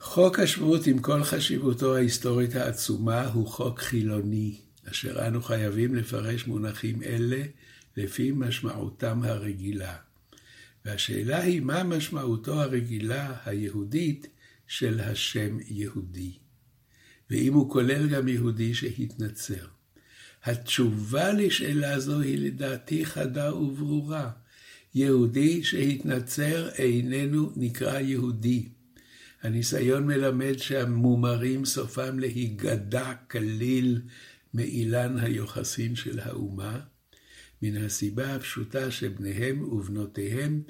חוק 0.00 0.38
השבות 0.38 0.86
עם 0.86 0.98
כל 0.98 1.24
חשיבותו 1.24 1.96
ההיסטורית 1.96 2.54
העצומה 2.54 3.26
הוא 3.26 3.46
חוק 3.46 3.80
חילוני, 3.80 4.60
אשר 4.90 5.26
אנו 5.26 5.42
חייבים 5.42 5.94
לפרש 5.94 6.46
מונחים 6.46 7.02
אלה 7.02 7.42
לפי 7.96 8.32
משמעותם 8.34 9.22
הרגילה. 9.22 9.96
והשאלה 10.84 11.42
היא 11.42 11.60
מה 11.60 11.84
משמעותו 11.84 12.60
הרגילה 12.60 13.36
היהודית 13.44 14.26
של 14.66 15.00
השם 15.00 15.58
יהודי, 15.66 16.32
ואם 17.30 17.54
הוא 17.54 17.70
כולל 17.70 18.08
גם 18.08 18.28
יהודי 18.28 18.74
שהתנצר. 18.74 19.66
התשובה 20.44 21.32
לשאלה 21.32 22.00
זו 22.00 22.20
היא 22.20 22.38
לדעתי 22.38 23.06
חדה 23.06 23.54
וברורה. 23.54 24.30
יהודי 24.94 25.64
שהתנצר 25.64 26.68
איננו 26.68 27.52
נקרא 27.56 27.98
יהודי. 27.98 28.68
הניסיון 29.42 30.06
מלמד 30.06 30.58
שהמומרים 30.58 31.64
סופם 31.64 32.18
להיגדע 32.18 33.14
כליל 33.30 34.00
מאילן 34.54 35.18
היוחסין 35.18 35.96
של 35.96 36.20
האומה, 36.20 36.80
מן 37.62 37.84
הסיבה 37.84 38.34
הפשוטה 38.34 38.90
שבניהם 38.90 39.72
ובנותיהם 39.72 40.62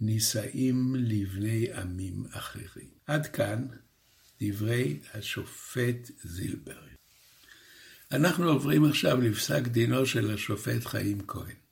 נישאים 0.00 0.94
לבני 0.98 1.72
עמים 1.72 2.24
אחרים. 2.30 2.88
עד 3.06 3.26
כאן 3.26 3.66
דברי 4.40 4.98
השופט 5.14 6.10
זילבר. 6.24 6.78
אנחנו 8.12 8.48
עוברים 8.48 8.84
עכשיו 8.84 9.20
לפסק 9.20 9.62
דינו 9.62 10.06
של 10.06 10.34
השופט 10.34 10.86
חיים 10.86 11.26
כהן. 11.26 11.63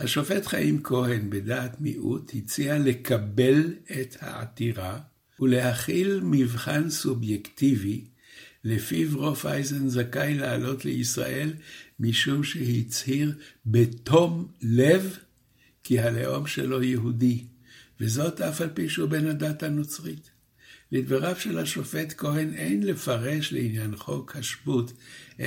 השופט 0.00 0.46
חיים 0.46 0.82
כהן, 0.82 1.30
בדעת 1.30 1.80
מיעוט, 1.80 2.32
הציע 2.34 2.78
לקבל 2.78 3.74
את 4.00 4.16
העתירה 4.20 4.98
ולהכיל 5.40 6.20
מבחן 6.22 6.90
סובייקטיבי, 6.90 8.04
לפיו 8.64 9.18
רוף 9.18 9.46
אייזן 9.46 9.88
זכאי 9.88 10.34
לעלות 10.34 10.84
לישראל 10.84 11.52
משום 12.00 12.44
שהצהיר 12.44 13.34
בתום 13.66 14.48
לב 14.62 15.16
כי 15.84 16.00
הלאום 16.00 16.46
שלו 16.46 16.82
יהודי, 16.82 17.44
וזאת 18.00 18.40
אף 18.40 18.60
על 18.60 18.68
פי 18.74 18.88
שהוא 18.88 19.08
בן 19.08 19.26
הדת 19.26 19.62
הנוצרית. 19.62 20.30
לדבריו 20.92 21.36
של 21.40 21.58
השופט 21.58 22.14
כהן 22.16 22.54
אין 22.54 22.86
לפרש 22.86 23.52
לעניין 23.52 23.96
חוק 23.96 24.36
השבות 24.36 24.92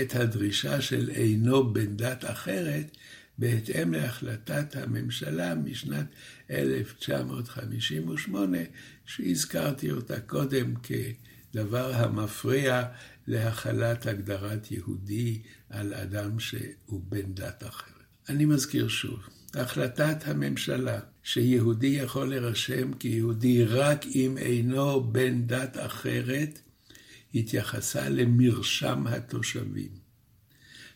את 0.01 0.15
הדרישה 0.15 0.81
של 0.81 1.09
אינו 1.09 1.73
בן 1.73 1.97
דת 1.97 2.25
אחרת, 2.25 2.97
בהתאם 3.37 3.93
להחלטת 3.93 4.75
הממשלה 4.75 5.55
משנת 5.55 6.05
1958, 6.51 8.57
שהזכרתי 9.05 9.91
אותה 9.91 10.19
קודם 10.19 10.73
כדבר 10.75 11.95
המפריע 11.95 12.83
להחלת 13.27 14.05
הגדרת 14.05 14.71
יהודי 14.71 15.41
על 15.69 15.93
אדם 15.93 16.39
שהוא 16.39 17.01
בן 17.09 17.33
דת 17.33 17.63
אחרת. 17.63 17.93
אני 18.29 18.45
מזכיר 18.45 18.87
שוב, 18.87 19.19
החלטת 19.53 20.27
הממשלה 20.27 20.99
שיהודי 21.23 21.87
יכול 21.87 22.29
להירשם 22.29 22.93
כיהודי 22.93 23.65
רק 23.65 24.05
אם 24.05 24.37
אינו 24.37 25.13
בן 25.13 25.47
דת 25.47 25.77
אחרת, 25.79 26.59
התייחסה 27.35 28.09
למרשם 28.09 29.07
התושבים. 29.07 29.91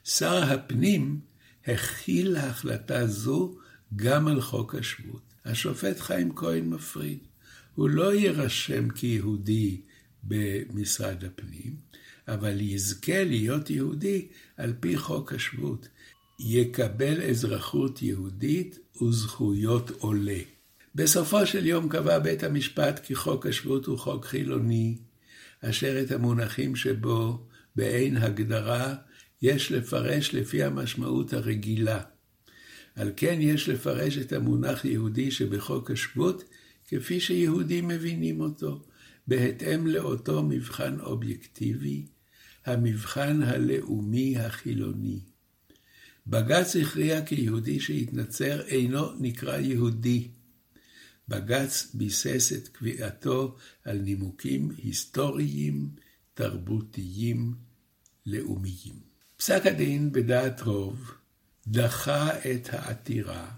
שר 0.03 0.43
הפנים 0.43 1.19
הכיל 1.67 2.35
החלטה 2.35 3.07
זו 3.07 3.57
גם 3.95 4.27
על 4.27 4.41
חוק 4.41 4.75
השבות. 4.75 5.21
השופט 5.45 5.99
חיים 5.99 6.35
כהן 6.35 6.69
מפריד. 6.69 7.19
הוא 7.75 7.89
לא 7.89 8.13
יירשם 8.13 8.89
כיהודי 8.89 9.81
במשרד 10.23 11.23
הפנים, 11.23 11.75
אבל 12.27 12.61
יזכה 12.61 13.23
להיות 13.23 13.69
יהודי 13.69 14.27
על 14.57 14.73
פי 14.79 14.97
חוק 14.97 15.33
השבות. 15.33 15.87
יקבל 16.39 17.21
אזרחות 17.29 18.01
יהודית 18.01 18.79
וזכויות 19.01 19.89
עולה. 19.89 20.39
בסופו 20.95 21.45
של 21.45 21.65
יום 21.65 21.89
קבע 21.89 22.19
בית 22.19 22.43
המשפט 22.43 22.99
כי 23.05 23.15
חוק 23.15 23.45
השבות 23.45 23.85
הוא 23.85 23.97
חוק 23.97 24.25
חילוני, 24.25 24.97
אשר 25.61 26.01
את 26.01 26.11
המונחים 26.11 26.75
שבו, 26.75 27.47
באין 27.75 28.17
הגדרה, 28.17 28.95
יש 29.41 29.71
לפרש 29.71 30.33
לפי 30.33 30.63
המשמעות 30.63 31.33
הרגילה. 31.33 32.01
על 32.95 33.11
כן 33.15 33.37
יש 33.41 33.69
לפרש 33.69 34.17
את 34.17 34.33
המונח 34.33 34.85
יהודי 34.85 35.31
שבחוק 35.31 35.91
השבות 35.91 36.43
כפי 36.87 37.19
שיהודים 37.19 37.87
מבינים 37.87 38.41
אותו, 38.41 38.85
בהתאם 39.27 39.87
לאותו 39.87 40.43
מבחן 40.43 40.99
אובייקטיבי, 40.99 42.05
המבחן 42.65 43.43
הלאומי 43.43 44.37
החילוני. 44.37 45.19
בג"ץ 46.27 46.75
הכריע 46.75 47.25
כי 47.25 47.35
יהודי 47.35 47.79
שהתנצר 47.79 48.61
אינו 48.61 49.13
נקרא 49.19 49.57
יהודי. 49.57 50.27
בג"ץ 51.27 51.91
ביסס 51.93 52.53
את 52.53 52.67
קביעתו 52.67 53.55
על 53.83 53.97
נימוקים 53.97 54.71
היסטוריים, 54.77 55.89
תרבותיים, 56.33 57.53
לאומיים. 58.25 59.16
פסק 59.37 59.65
הדין 59.65 60.11
בדעת 60.11 60.61
רוב 60.61 61.11
דחה 61.67 62.29
את 62.39 62.69
העתירה 62.71 63.51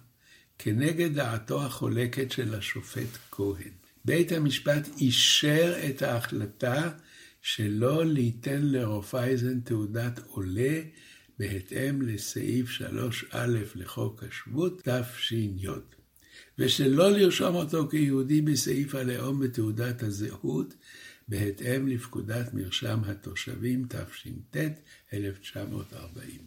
כנגד 0.58 1.14
דעתו 1.14 1.66
החולקת 1.66 2.32
של 2.32 2.56
השופט 2.56 3.18
כהן. 3.32 3.72
בית 4.06 4.32
המשפט 4.32 4.88
אישר 4.98 5.76
את 5.90 6.02
ההחלטה 6.02 6.92
שלא 7.42 8.06
ליתן 8.06 8.62
לרופאייזן 8.62 9.60
תעודת 9.60 10.20
עולה 10.28 10.82
בהתאם 11.40 12.02
לסעיף 12.02 12.82
3א 12.82 13.38
לחוק 13.76 14.24
השבות 14.24 14.82
תש"י, 14.84 15.50
ושלא 16.60 17.12
לרשום 17.12 17.56
אותו 17.56 17.90
כיהודי 17.90 18.42
בסעיף 18.42 18.96
הלאום 18.96 19.40
בתעודת 19.40 20.04
הזהות, 20.04 20.74
בהתאם 21.30 21.88
לפקודת 21.88 22.54
מרשם 22.54 23.00
התושבים 23.06 23.86
תש"ט 23.90 24.58
1940. 25.14 26.40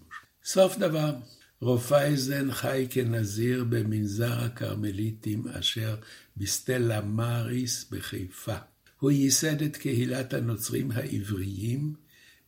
סוף 0.44 0.78
דבר, 0.78 1.14
רופאייזן 1.60 2.52
חי 2.52 2.86
כנזיר 2.90 3.64
במנזר 3.64 4.32
הכרמליטים 4.32 5.48
אשר 5.48 5.96
בסטלה 6.36 7.00
מאריס 7.00 7.90
בחיפה. 7.90 8.56
הוא 8.98 9.10
ייסד 9.10 9.62
את 9.62 9.76
קהילת 9.76 10.34
הנוצרים 10.34 10.90
העבריים 10.90 11.94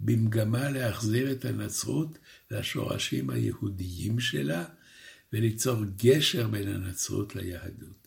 במגמה 0.00 0.70
להחזיר 0.70 1.32
את 1.32 1.44
הנצרות 1.44 2.18
לשורשים 2.50 3.30
היהודיים 3.30 4.20
שלה 4.20 4.64
וליצור 5.32 5.76
גשר 5.96 6.48
בין 6.48 6.68
הנצרות 6.68 7.36
ליהדות. 7.36 8.03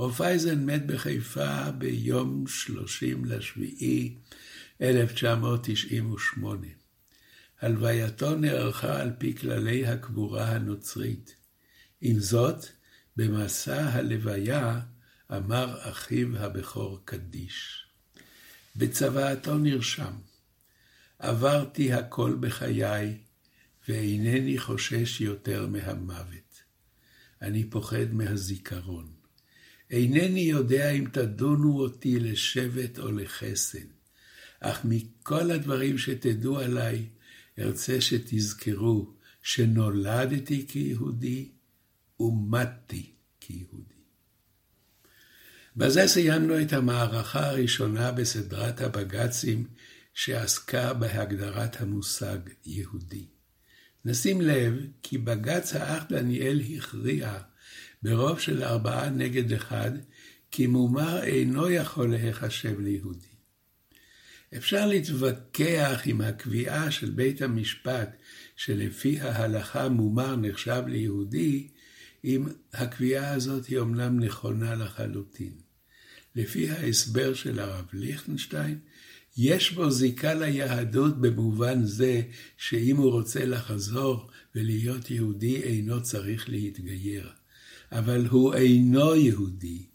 רופאייזן 0.00 0.64
מת 0.66 0.86
בחיפה 0.86 1.70
ביום 1.70 2.46
30 2.46 3.24
לשביעי 3.24 4.16
1998. 4.82 6.66
הלווייתו 7.60 8.34
נערכה 8.34 9.00
על 9.00 9.10
פי 9.18 9.36
כללי 9.36 9.86
הקבורה 9.86 10.48
הנוצרית. 10.48 11.34
עם 12.00 12.18
זאת, 12.18 12.66
במסע 13.16 13.88
הלוויה 13.92 14.80
אמר 15.32 15.90
אחיו 15.90 16.36
הבכור 16.38 17.00
קדיש. 17.04 17.86
בצוואתו 18.76 19.58
נרשם, 19.58 20.12
עברתי 21.18 21.92
הכל 21.92 22.36
בחיי, 22.40 23.18
ואינני 23.88 24.58
חושש 24.58 25.20
יותר 25.20 25.66
מהמוות. 25.66 26.62
אני 27.42 27.70
פוחד 27.70 28.12
מהזיכרון. 28.12 29.19
אינני 29.90 30.40
יודע 30.40 30.90
אם 30.90 31.04
תדונו 31.12 31.80
אותי 31.80 32.20
לשבט 32.20 32.98
או 32.98 33.12
לחסד, 33.12 33.86
אך 34.60 34.80
מכל 34.84 35.50
הדברים 35.50 35.98
שתדעו 35.98 36.58
עליי, 36.58 37.06
ארצה 37.58 38.00
שתזכרו 38.00 39.14
שנולדתי 39.42 40.66
כיהודי 40.68 41.48
ומתתי 42.20 43.12
כיהודי. 43.40 43.94
בזה 45.76 46.06
סיימנו 46.06 46.62
את 46.62 46.72
המערכה 46.72 47.46
הראשונה 47.46 48.12
בסדרת 48.12 48.80
הבג"צים 48.80 49.66
שעסקה 50.14 50.94
בהגדרת 50.94 51.80
המושג 51.80 52.38
יהודי. 52.66 53.26
נשים 54.04 54.40
לב 54.40 54.74
כי 55.02 55.18
בג"ץ 55.18 55.74
האח 55.74 56.04
דניאל 56.08 56.60
הכריע 56.76 57.38
ברוב 58.02 58.38
של 58.38 58.62
ארבעה 58.62 59.10
נגד 59.10 59.52
אחד, 59.52 59.90
כי 60.50 60.66
מומר 60.66 61.22
אינו 61.22 61.70
יכול 61.70 62.10
להיחשב 62.10 62.80
ליהודי. 62.80 63.26
אפשר 64.56 64.86
להתווכח 64.86 66.00
עם 66.04 66.20
הקביעה 66.20 66.90
של 66.90 67.10
בית 67.10 67.42
המשפט 67.42 68.16
שלפי 68.56 69.20
ההלכה 69.20 69.88
מומר 69.88 70.36
נחשב 70.36 70.82
ליהודי, 70.86 71.68
אם 72.24 72.46
הקביעה 72.72 73.32
הזאת 73.32 73.66
היא 73.66 73.78
אומנם 73.78 74.20
נכונה 74.20 74.74
לחלוטין. 74.74 75.52
לפי 76.36 76.70
ההסבר 76.70 77.34
של 77.34 77.58
הרב 77.58 77.84
ליכטנשטיין, 77.92 78.78
יש 79.36 79.72
בו 79.72 79.90
זיקה 79.90 80.34
ליהדות 80.34 81.20
במובן 81.20 81.84
זה 81.84 82.22
שאם 82.56 82.96
הוא 82.96 83.10
רוצה 83.10 83.44
לחזור 83.44 84.30
ולהיות 84.54 85.10
יהודי 85.10 85.62
אינו 85.62 86.02
צריך 86.02 86.48
להתגייר. 86.48 87.39
אבל 87.92 88.26
הוא 88.26 88.54
אינו 88.54 89.16
יהודי, 89.16 89.86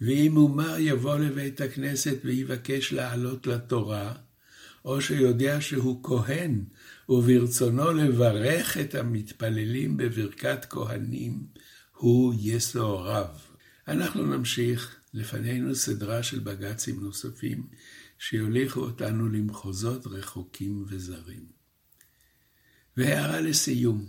ואם 0.00 0.30
מומר 0.34 0.76
יבוא 0.78 1.16
לבית 1.16 1.60
הכנסת 1.60 2.16
ויבקש 2.24 2.92
לעלות 2.92 3.46
לתורה, 3.46 4.14
או 4.84 5.00
שיודע 5.00 5.60
שהוא 5.60 6.04
כהן, 6.04 6.64
וברצונו 7.08 7.92
לברך 7.92 8.78
את 8.78 8.94
המתפללים 8.94 9.96
בברכת 9.96 10.64
כהנים, 10.70 11.46
הוא 11.96 12.34
יסוערב. 12.38 13.28
אנחנו 13.88 14.26
נמשיך, 14.26 14.96
לפנינו 15.14 15.74
סדרה 15.74 16.22
של 16.22 16.38
בג"צים 16.38 17.00
נוספים, 17.00 17.66
שיוליכו 18.18 18.80
אותנו 18.80 19.28
למחוזות 19.28 20.06
רחוקים 20.06 20.84
וזרים. 20.88 21.46
והערה 22.96 23.40
לסיום, 23.40 24.06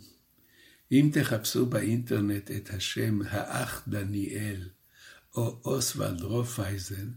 אם 0.91 1.10
תחפשו 1.13 1.65
באינטרנט 1.65 2.52
את 2.52 2.69
השם 2.69 3.19
האח 3.28 3.84
דניאל 3.88 4.69
או 5.36 5.62
אוסוולד 5.65 6.21
רופייזן, 6.21 7.12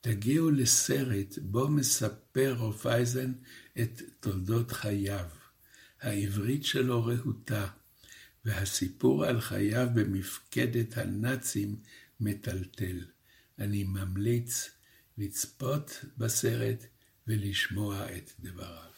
תגיעו 0.00 0.50
לסרט 0.50 1.38
בו 1.42 1.68
מספר 1.68 2.54
רופייזן 2.58 3.32
את 3.80 4.02
תולדות 4.20 4.72
חייו. 4.72 5.26
העברית 6.00 6.64
שלו 6.64 7.04
רהוטה, 7.04 7.68
והסיפור 8.44 9.24
על 9.24 9.40
חייו 9.40 9.88
במפקדת 9.94 10.98
הנאצים 10.98 11.76
מטלטל. 12.20 13.04
אני 13.58 13.84
ממליץ 13.84 14.70
לצפות 15.18 16.04
בסרט 16.18 16.84
ולשמוע 17.26 18.16
את 18.16 18.30
דבריו. 18.40 18.89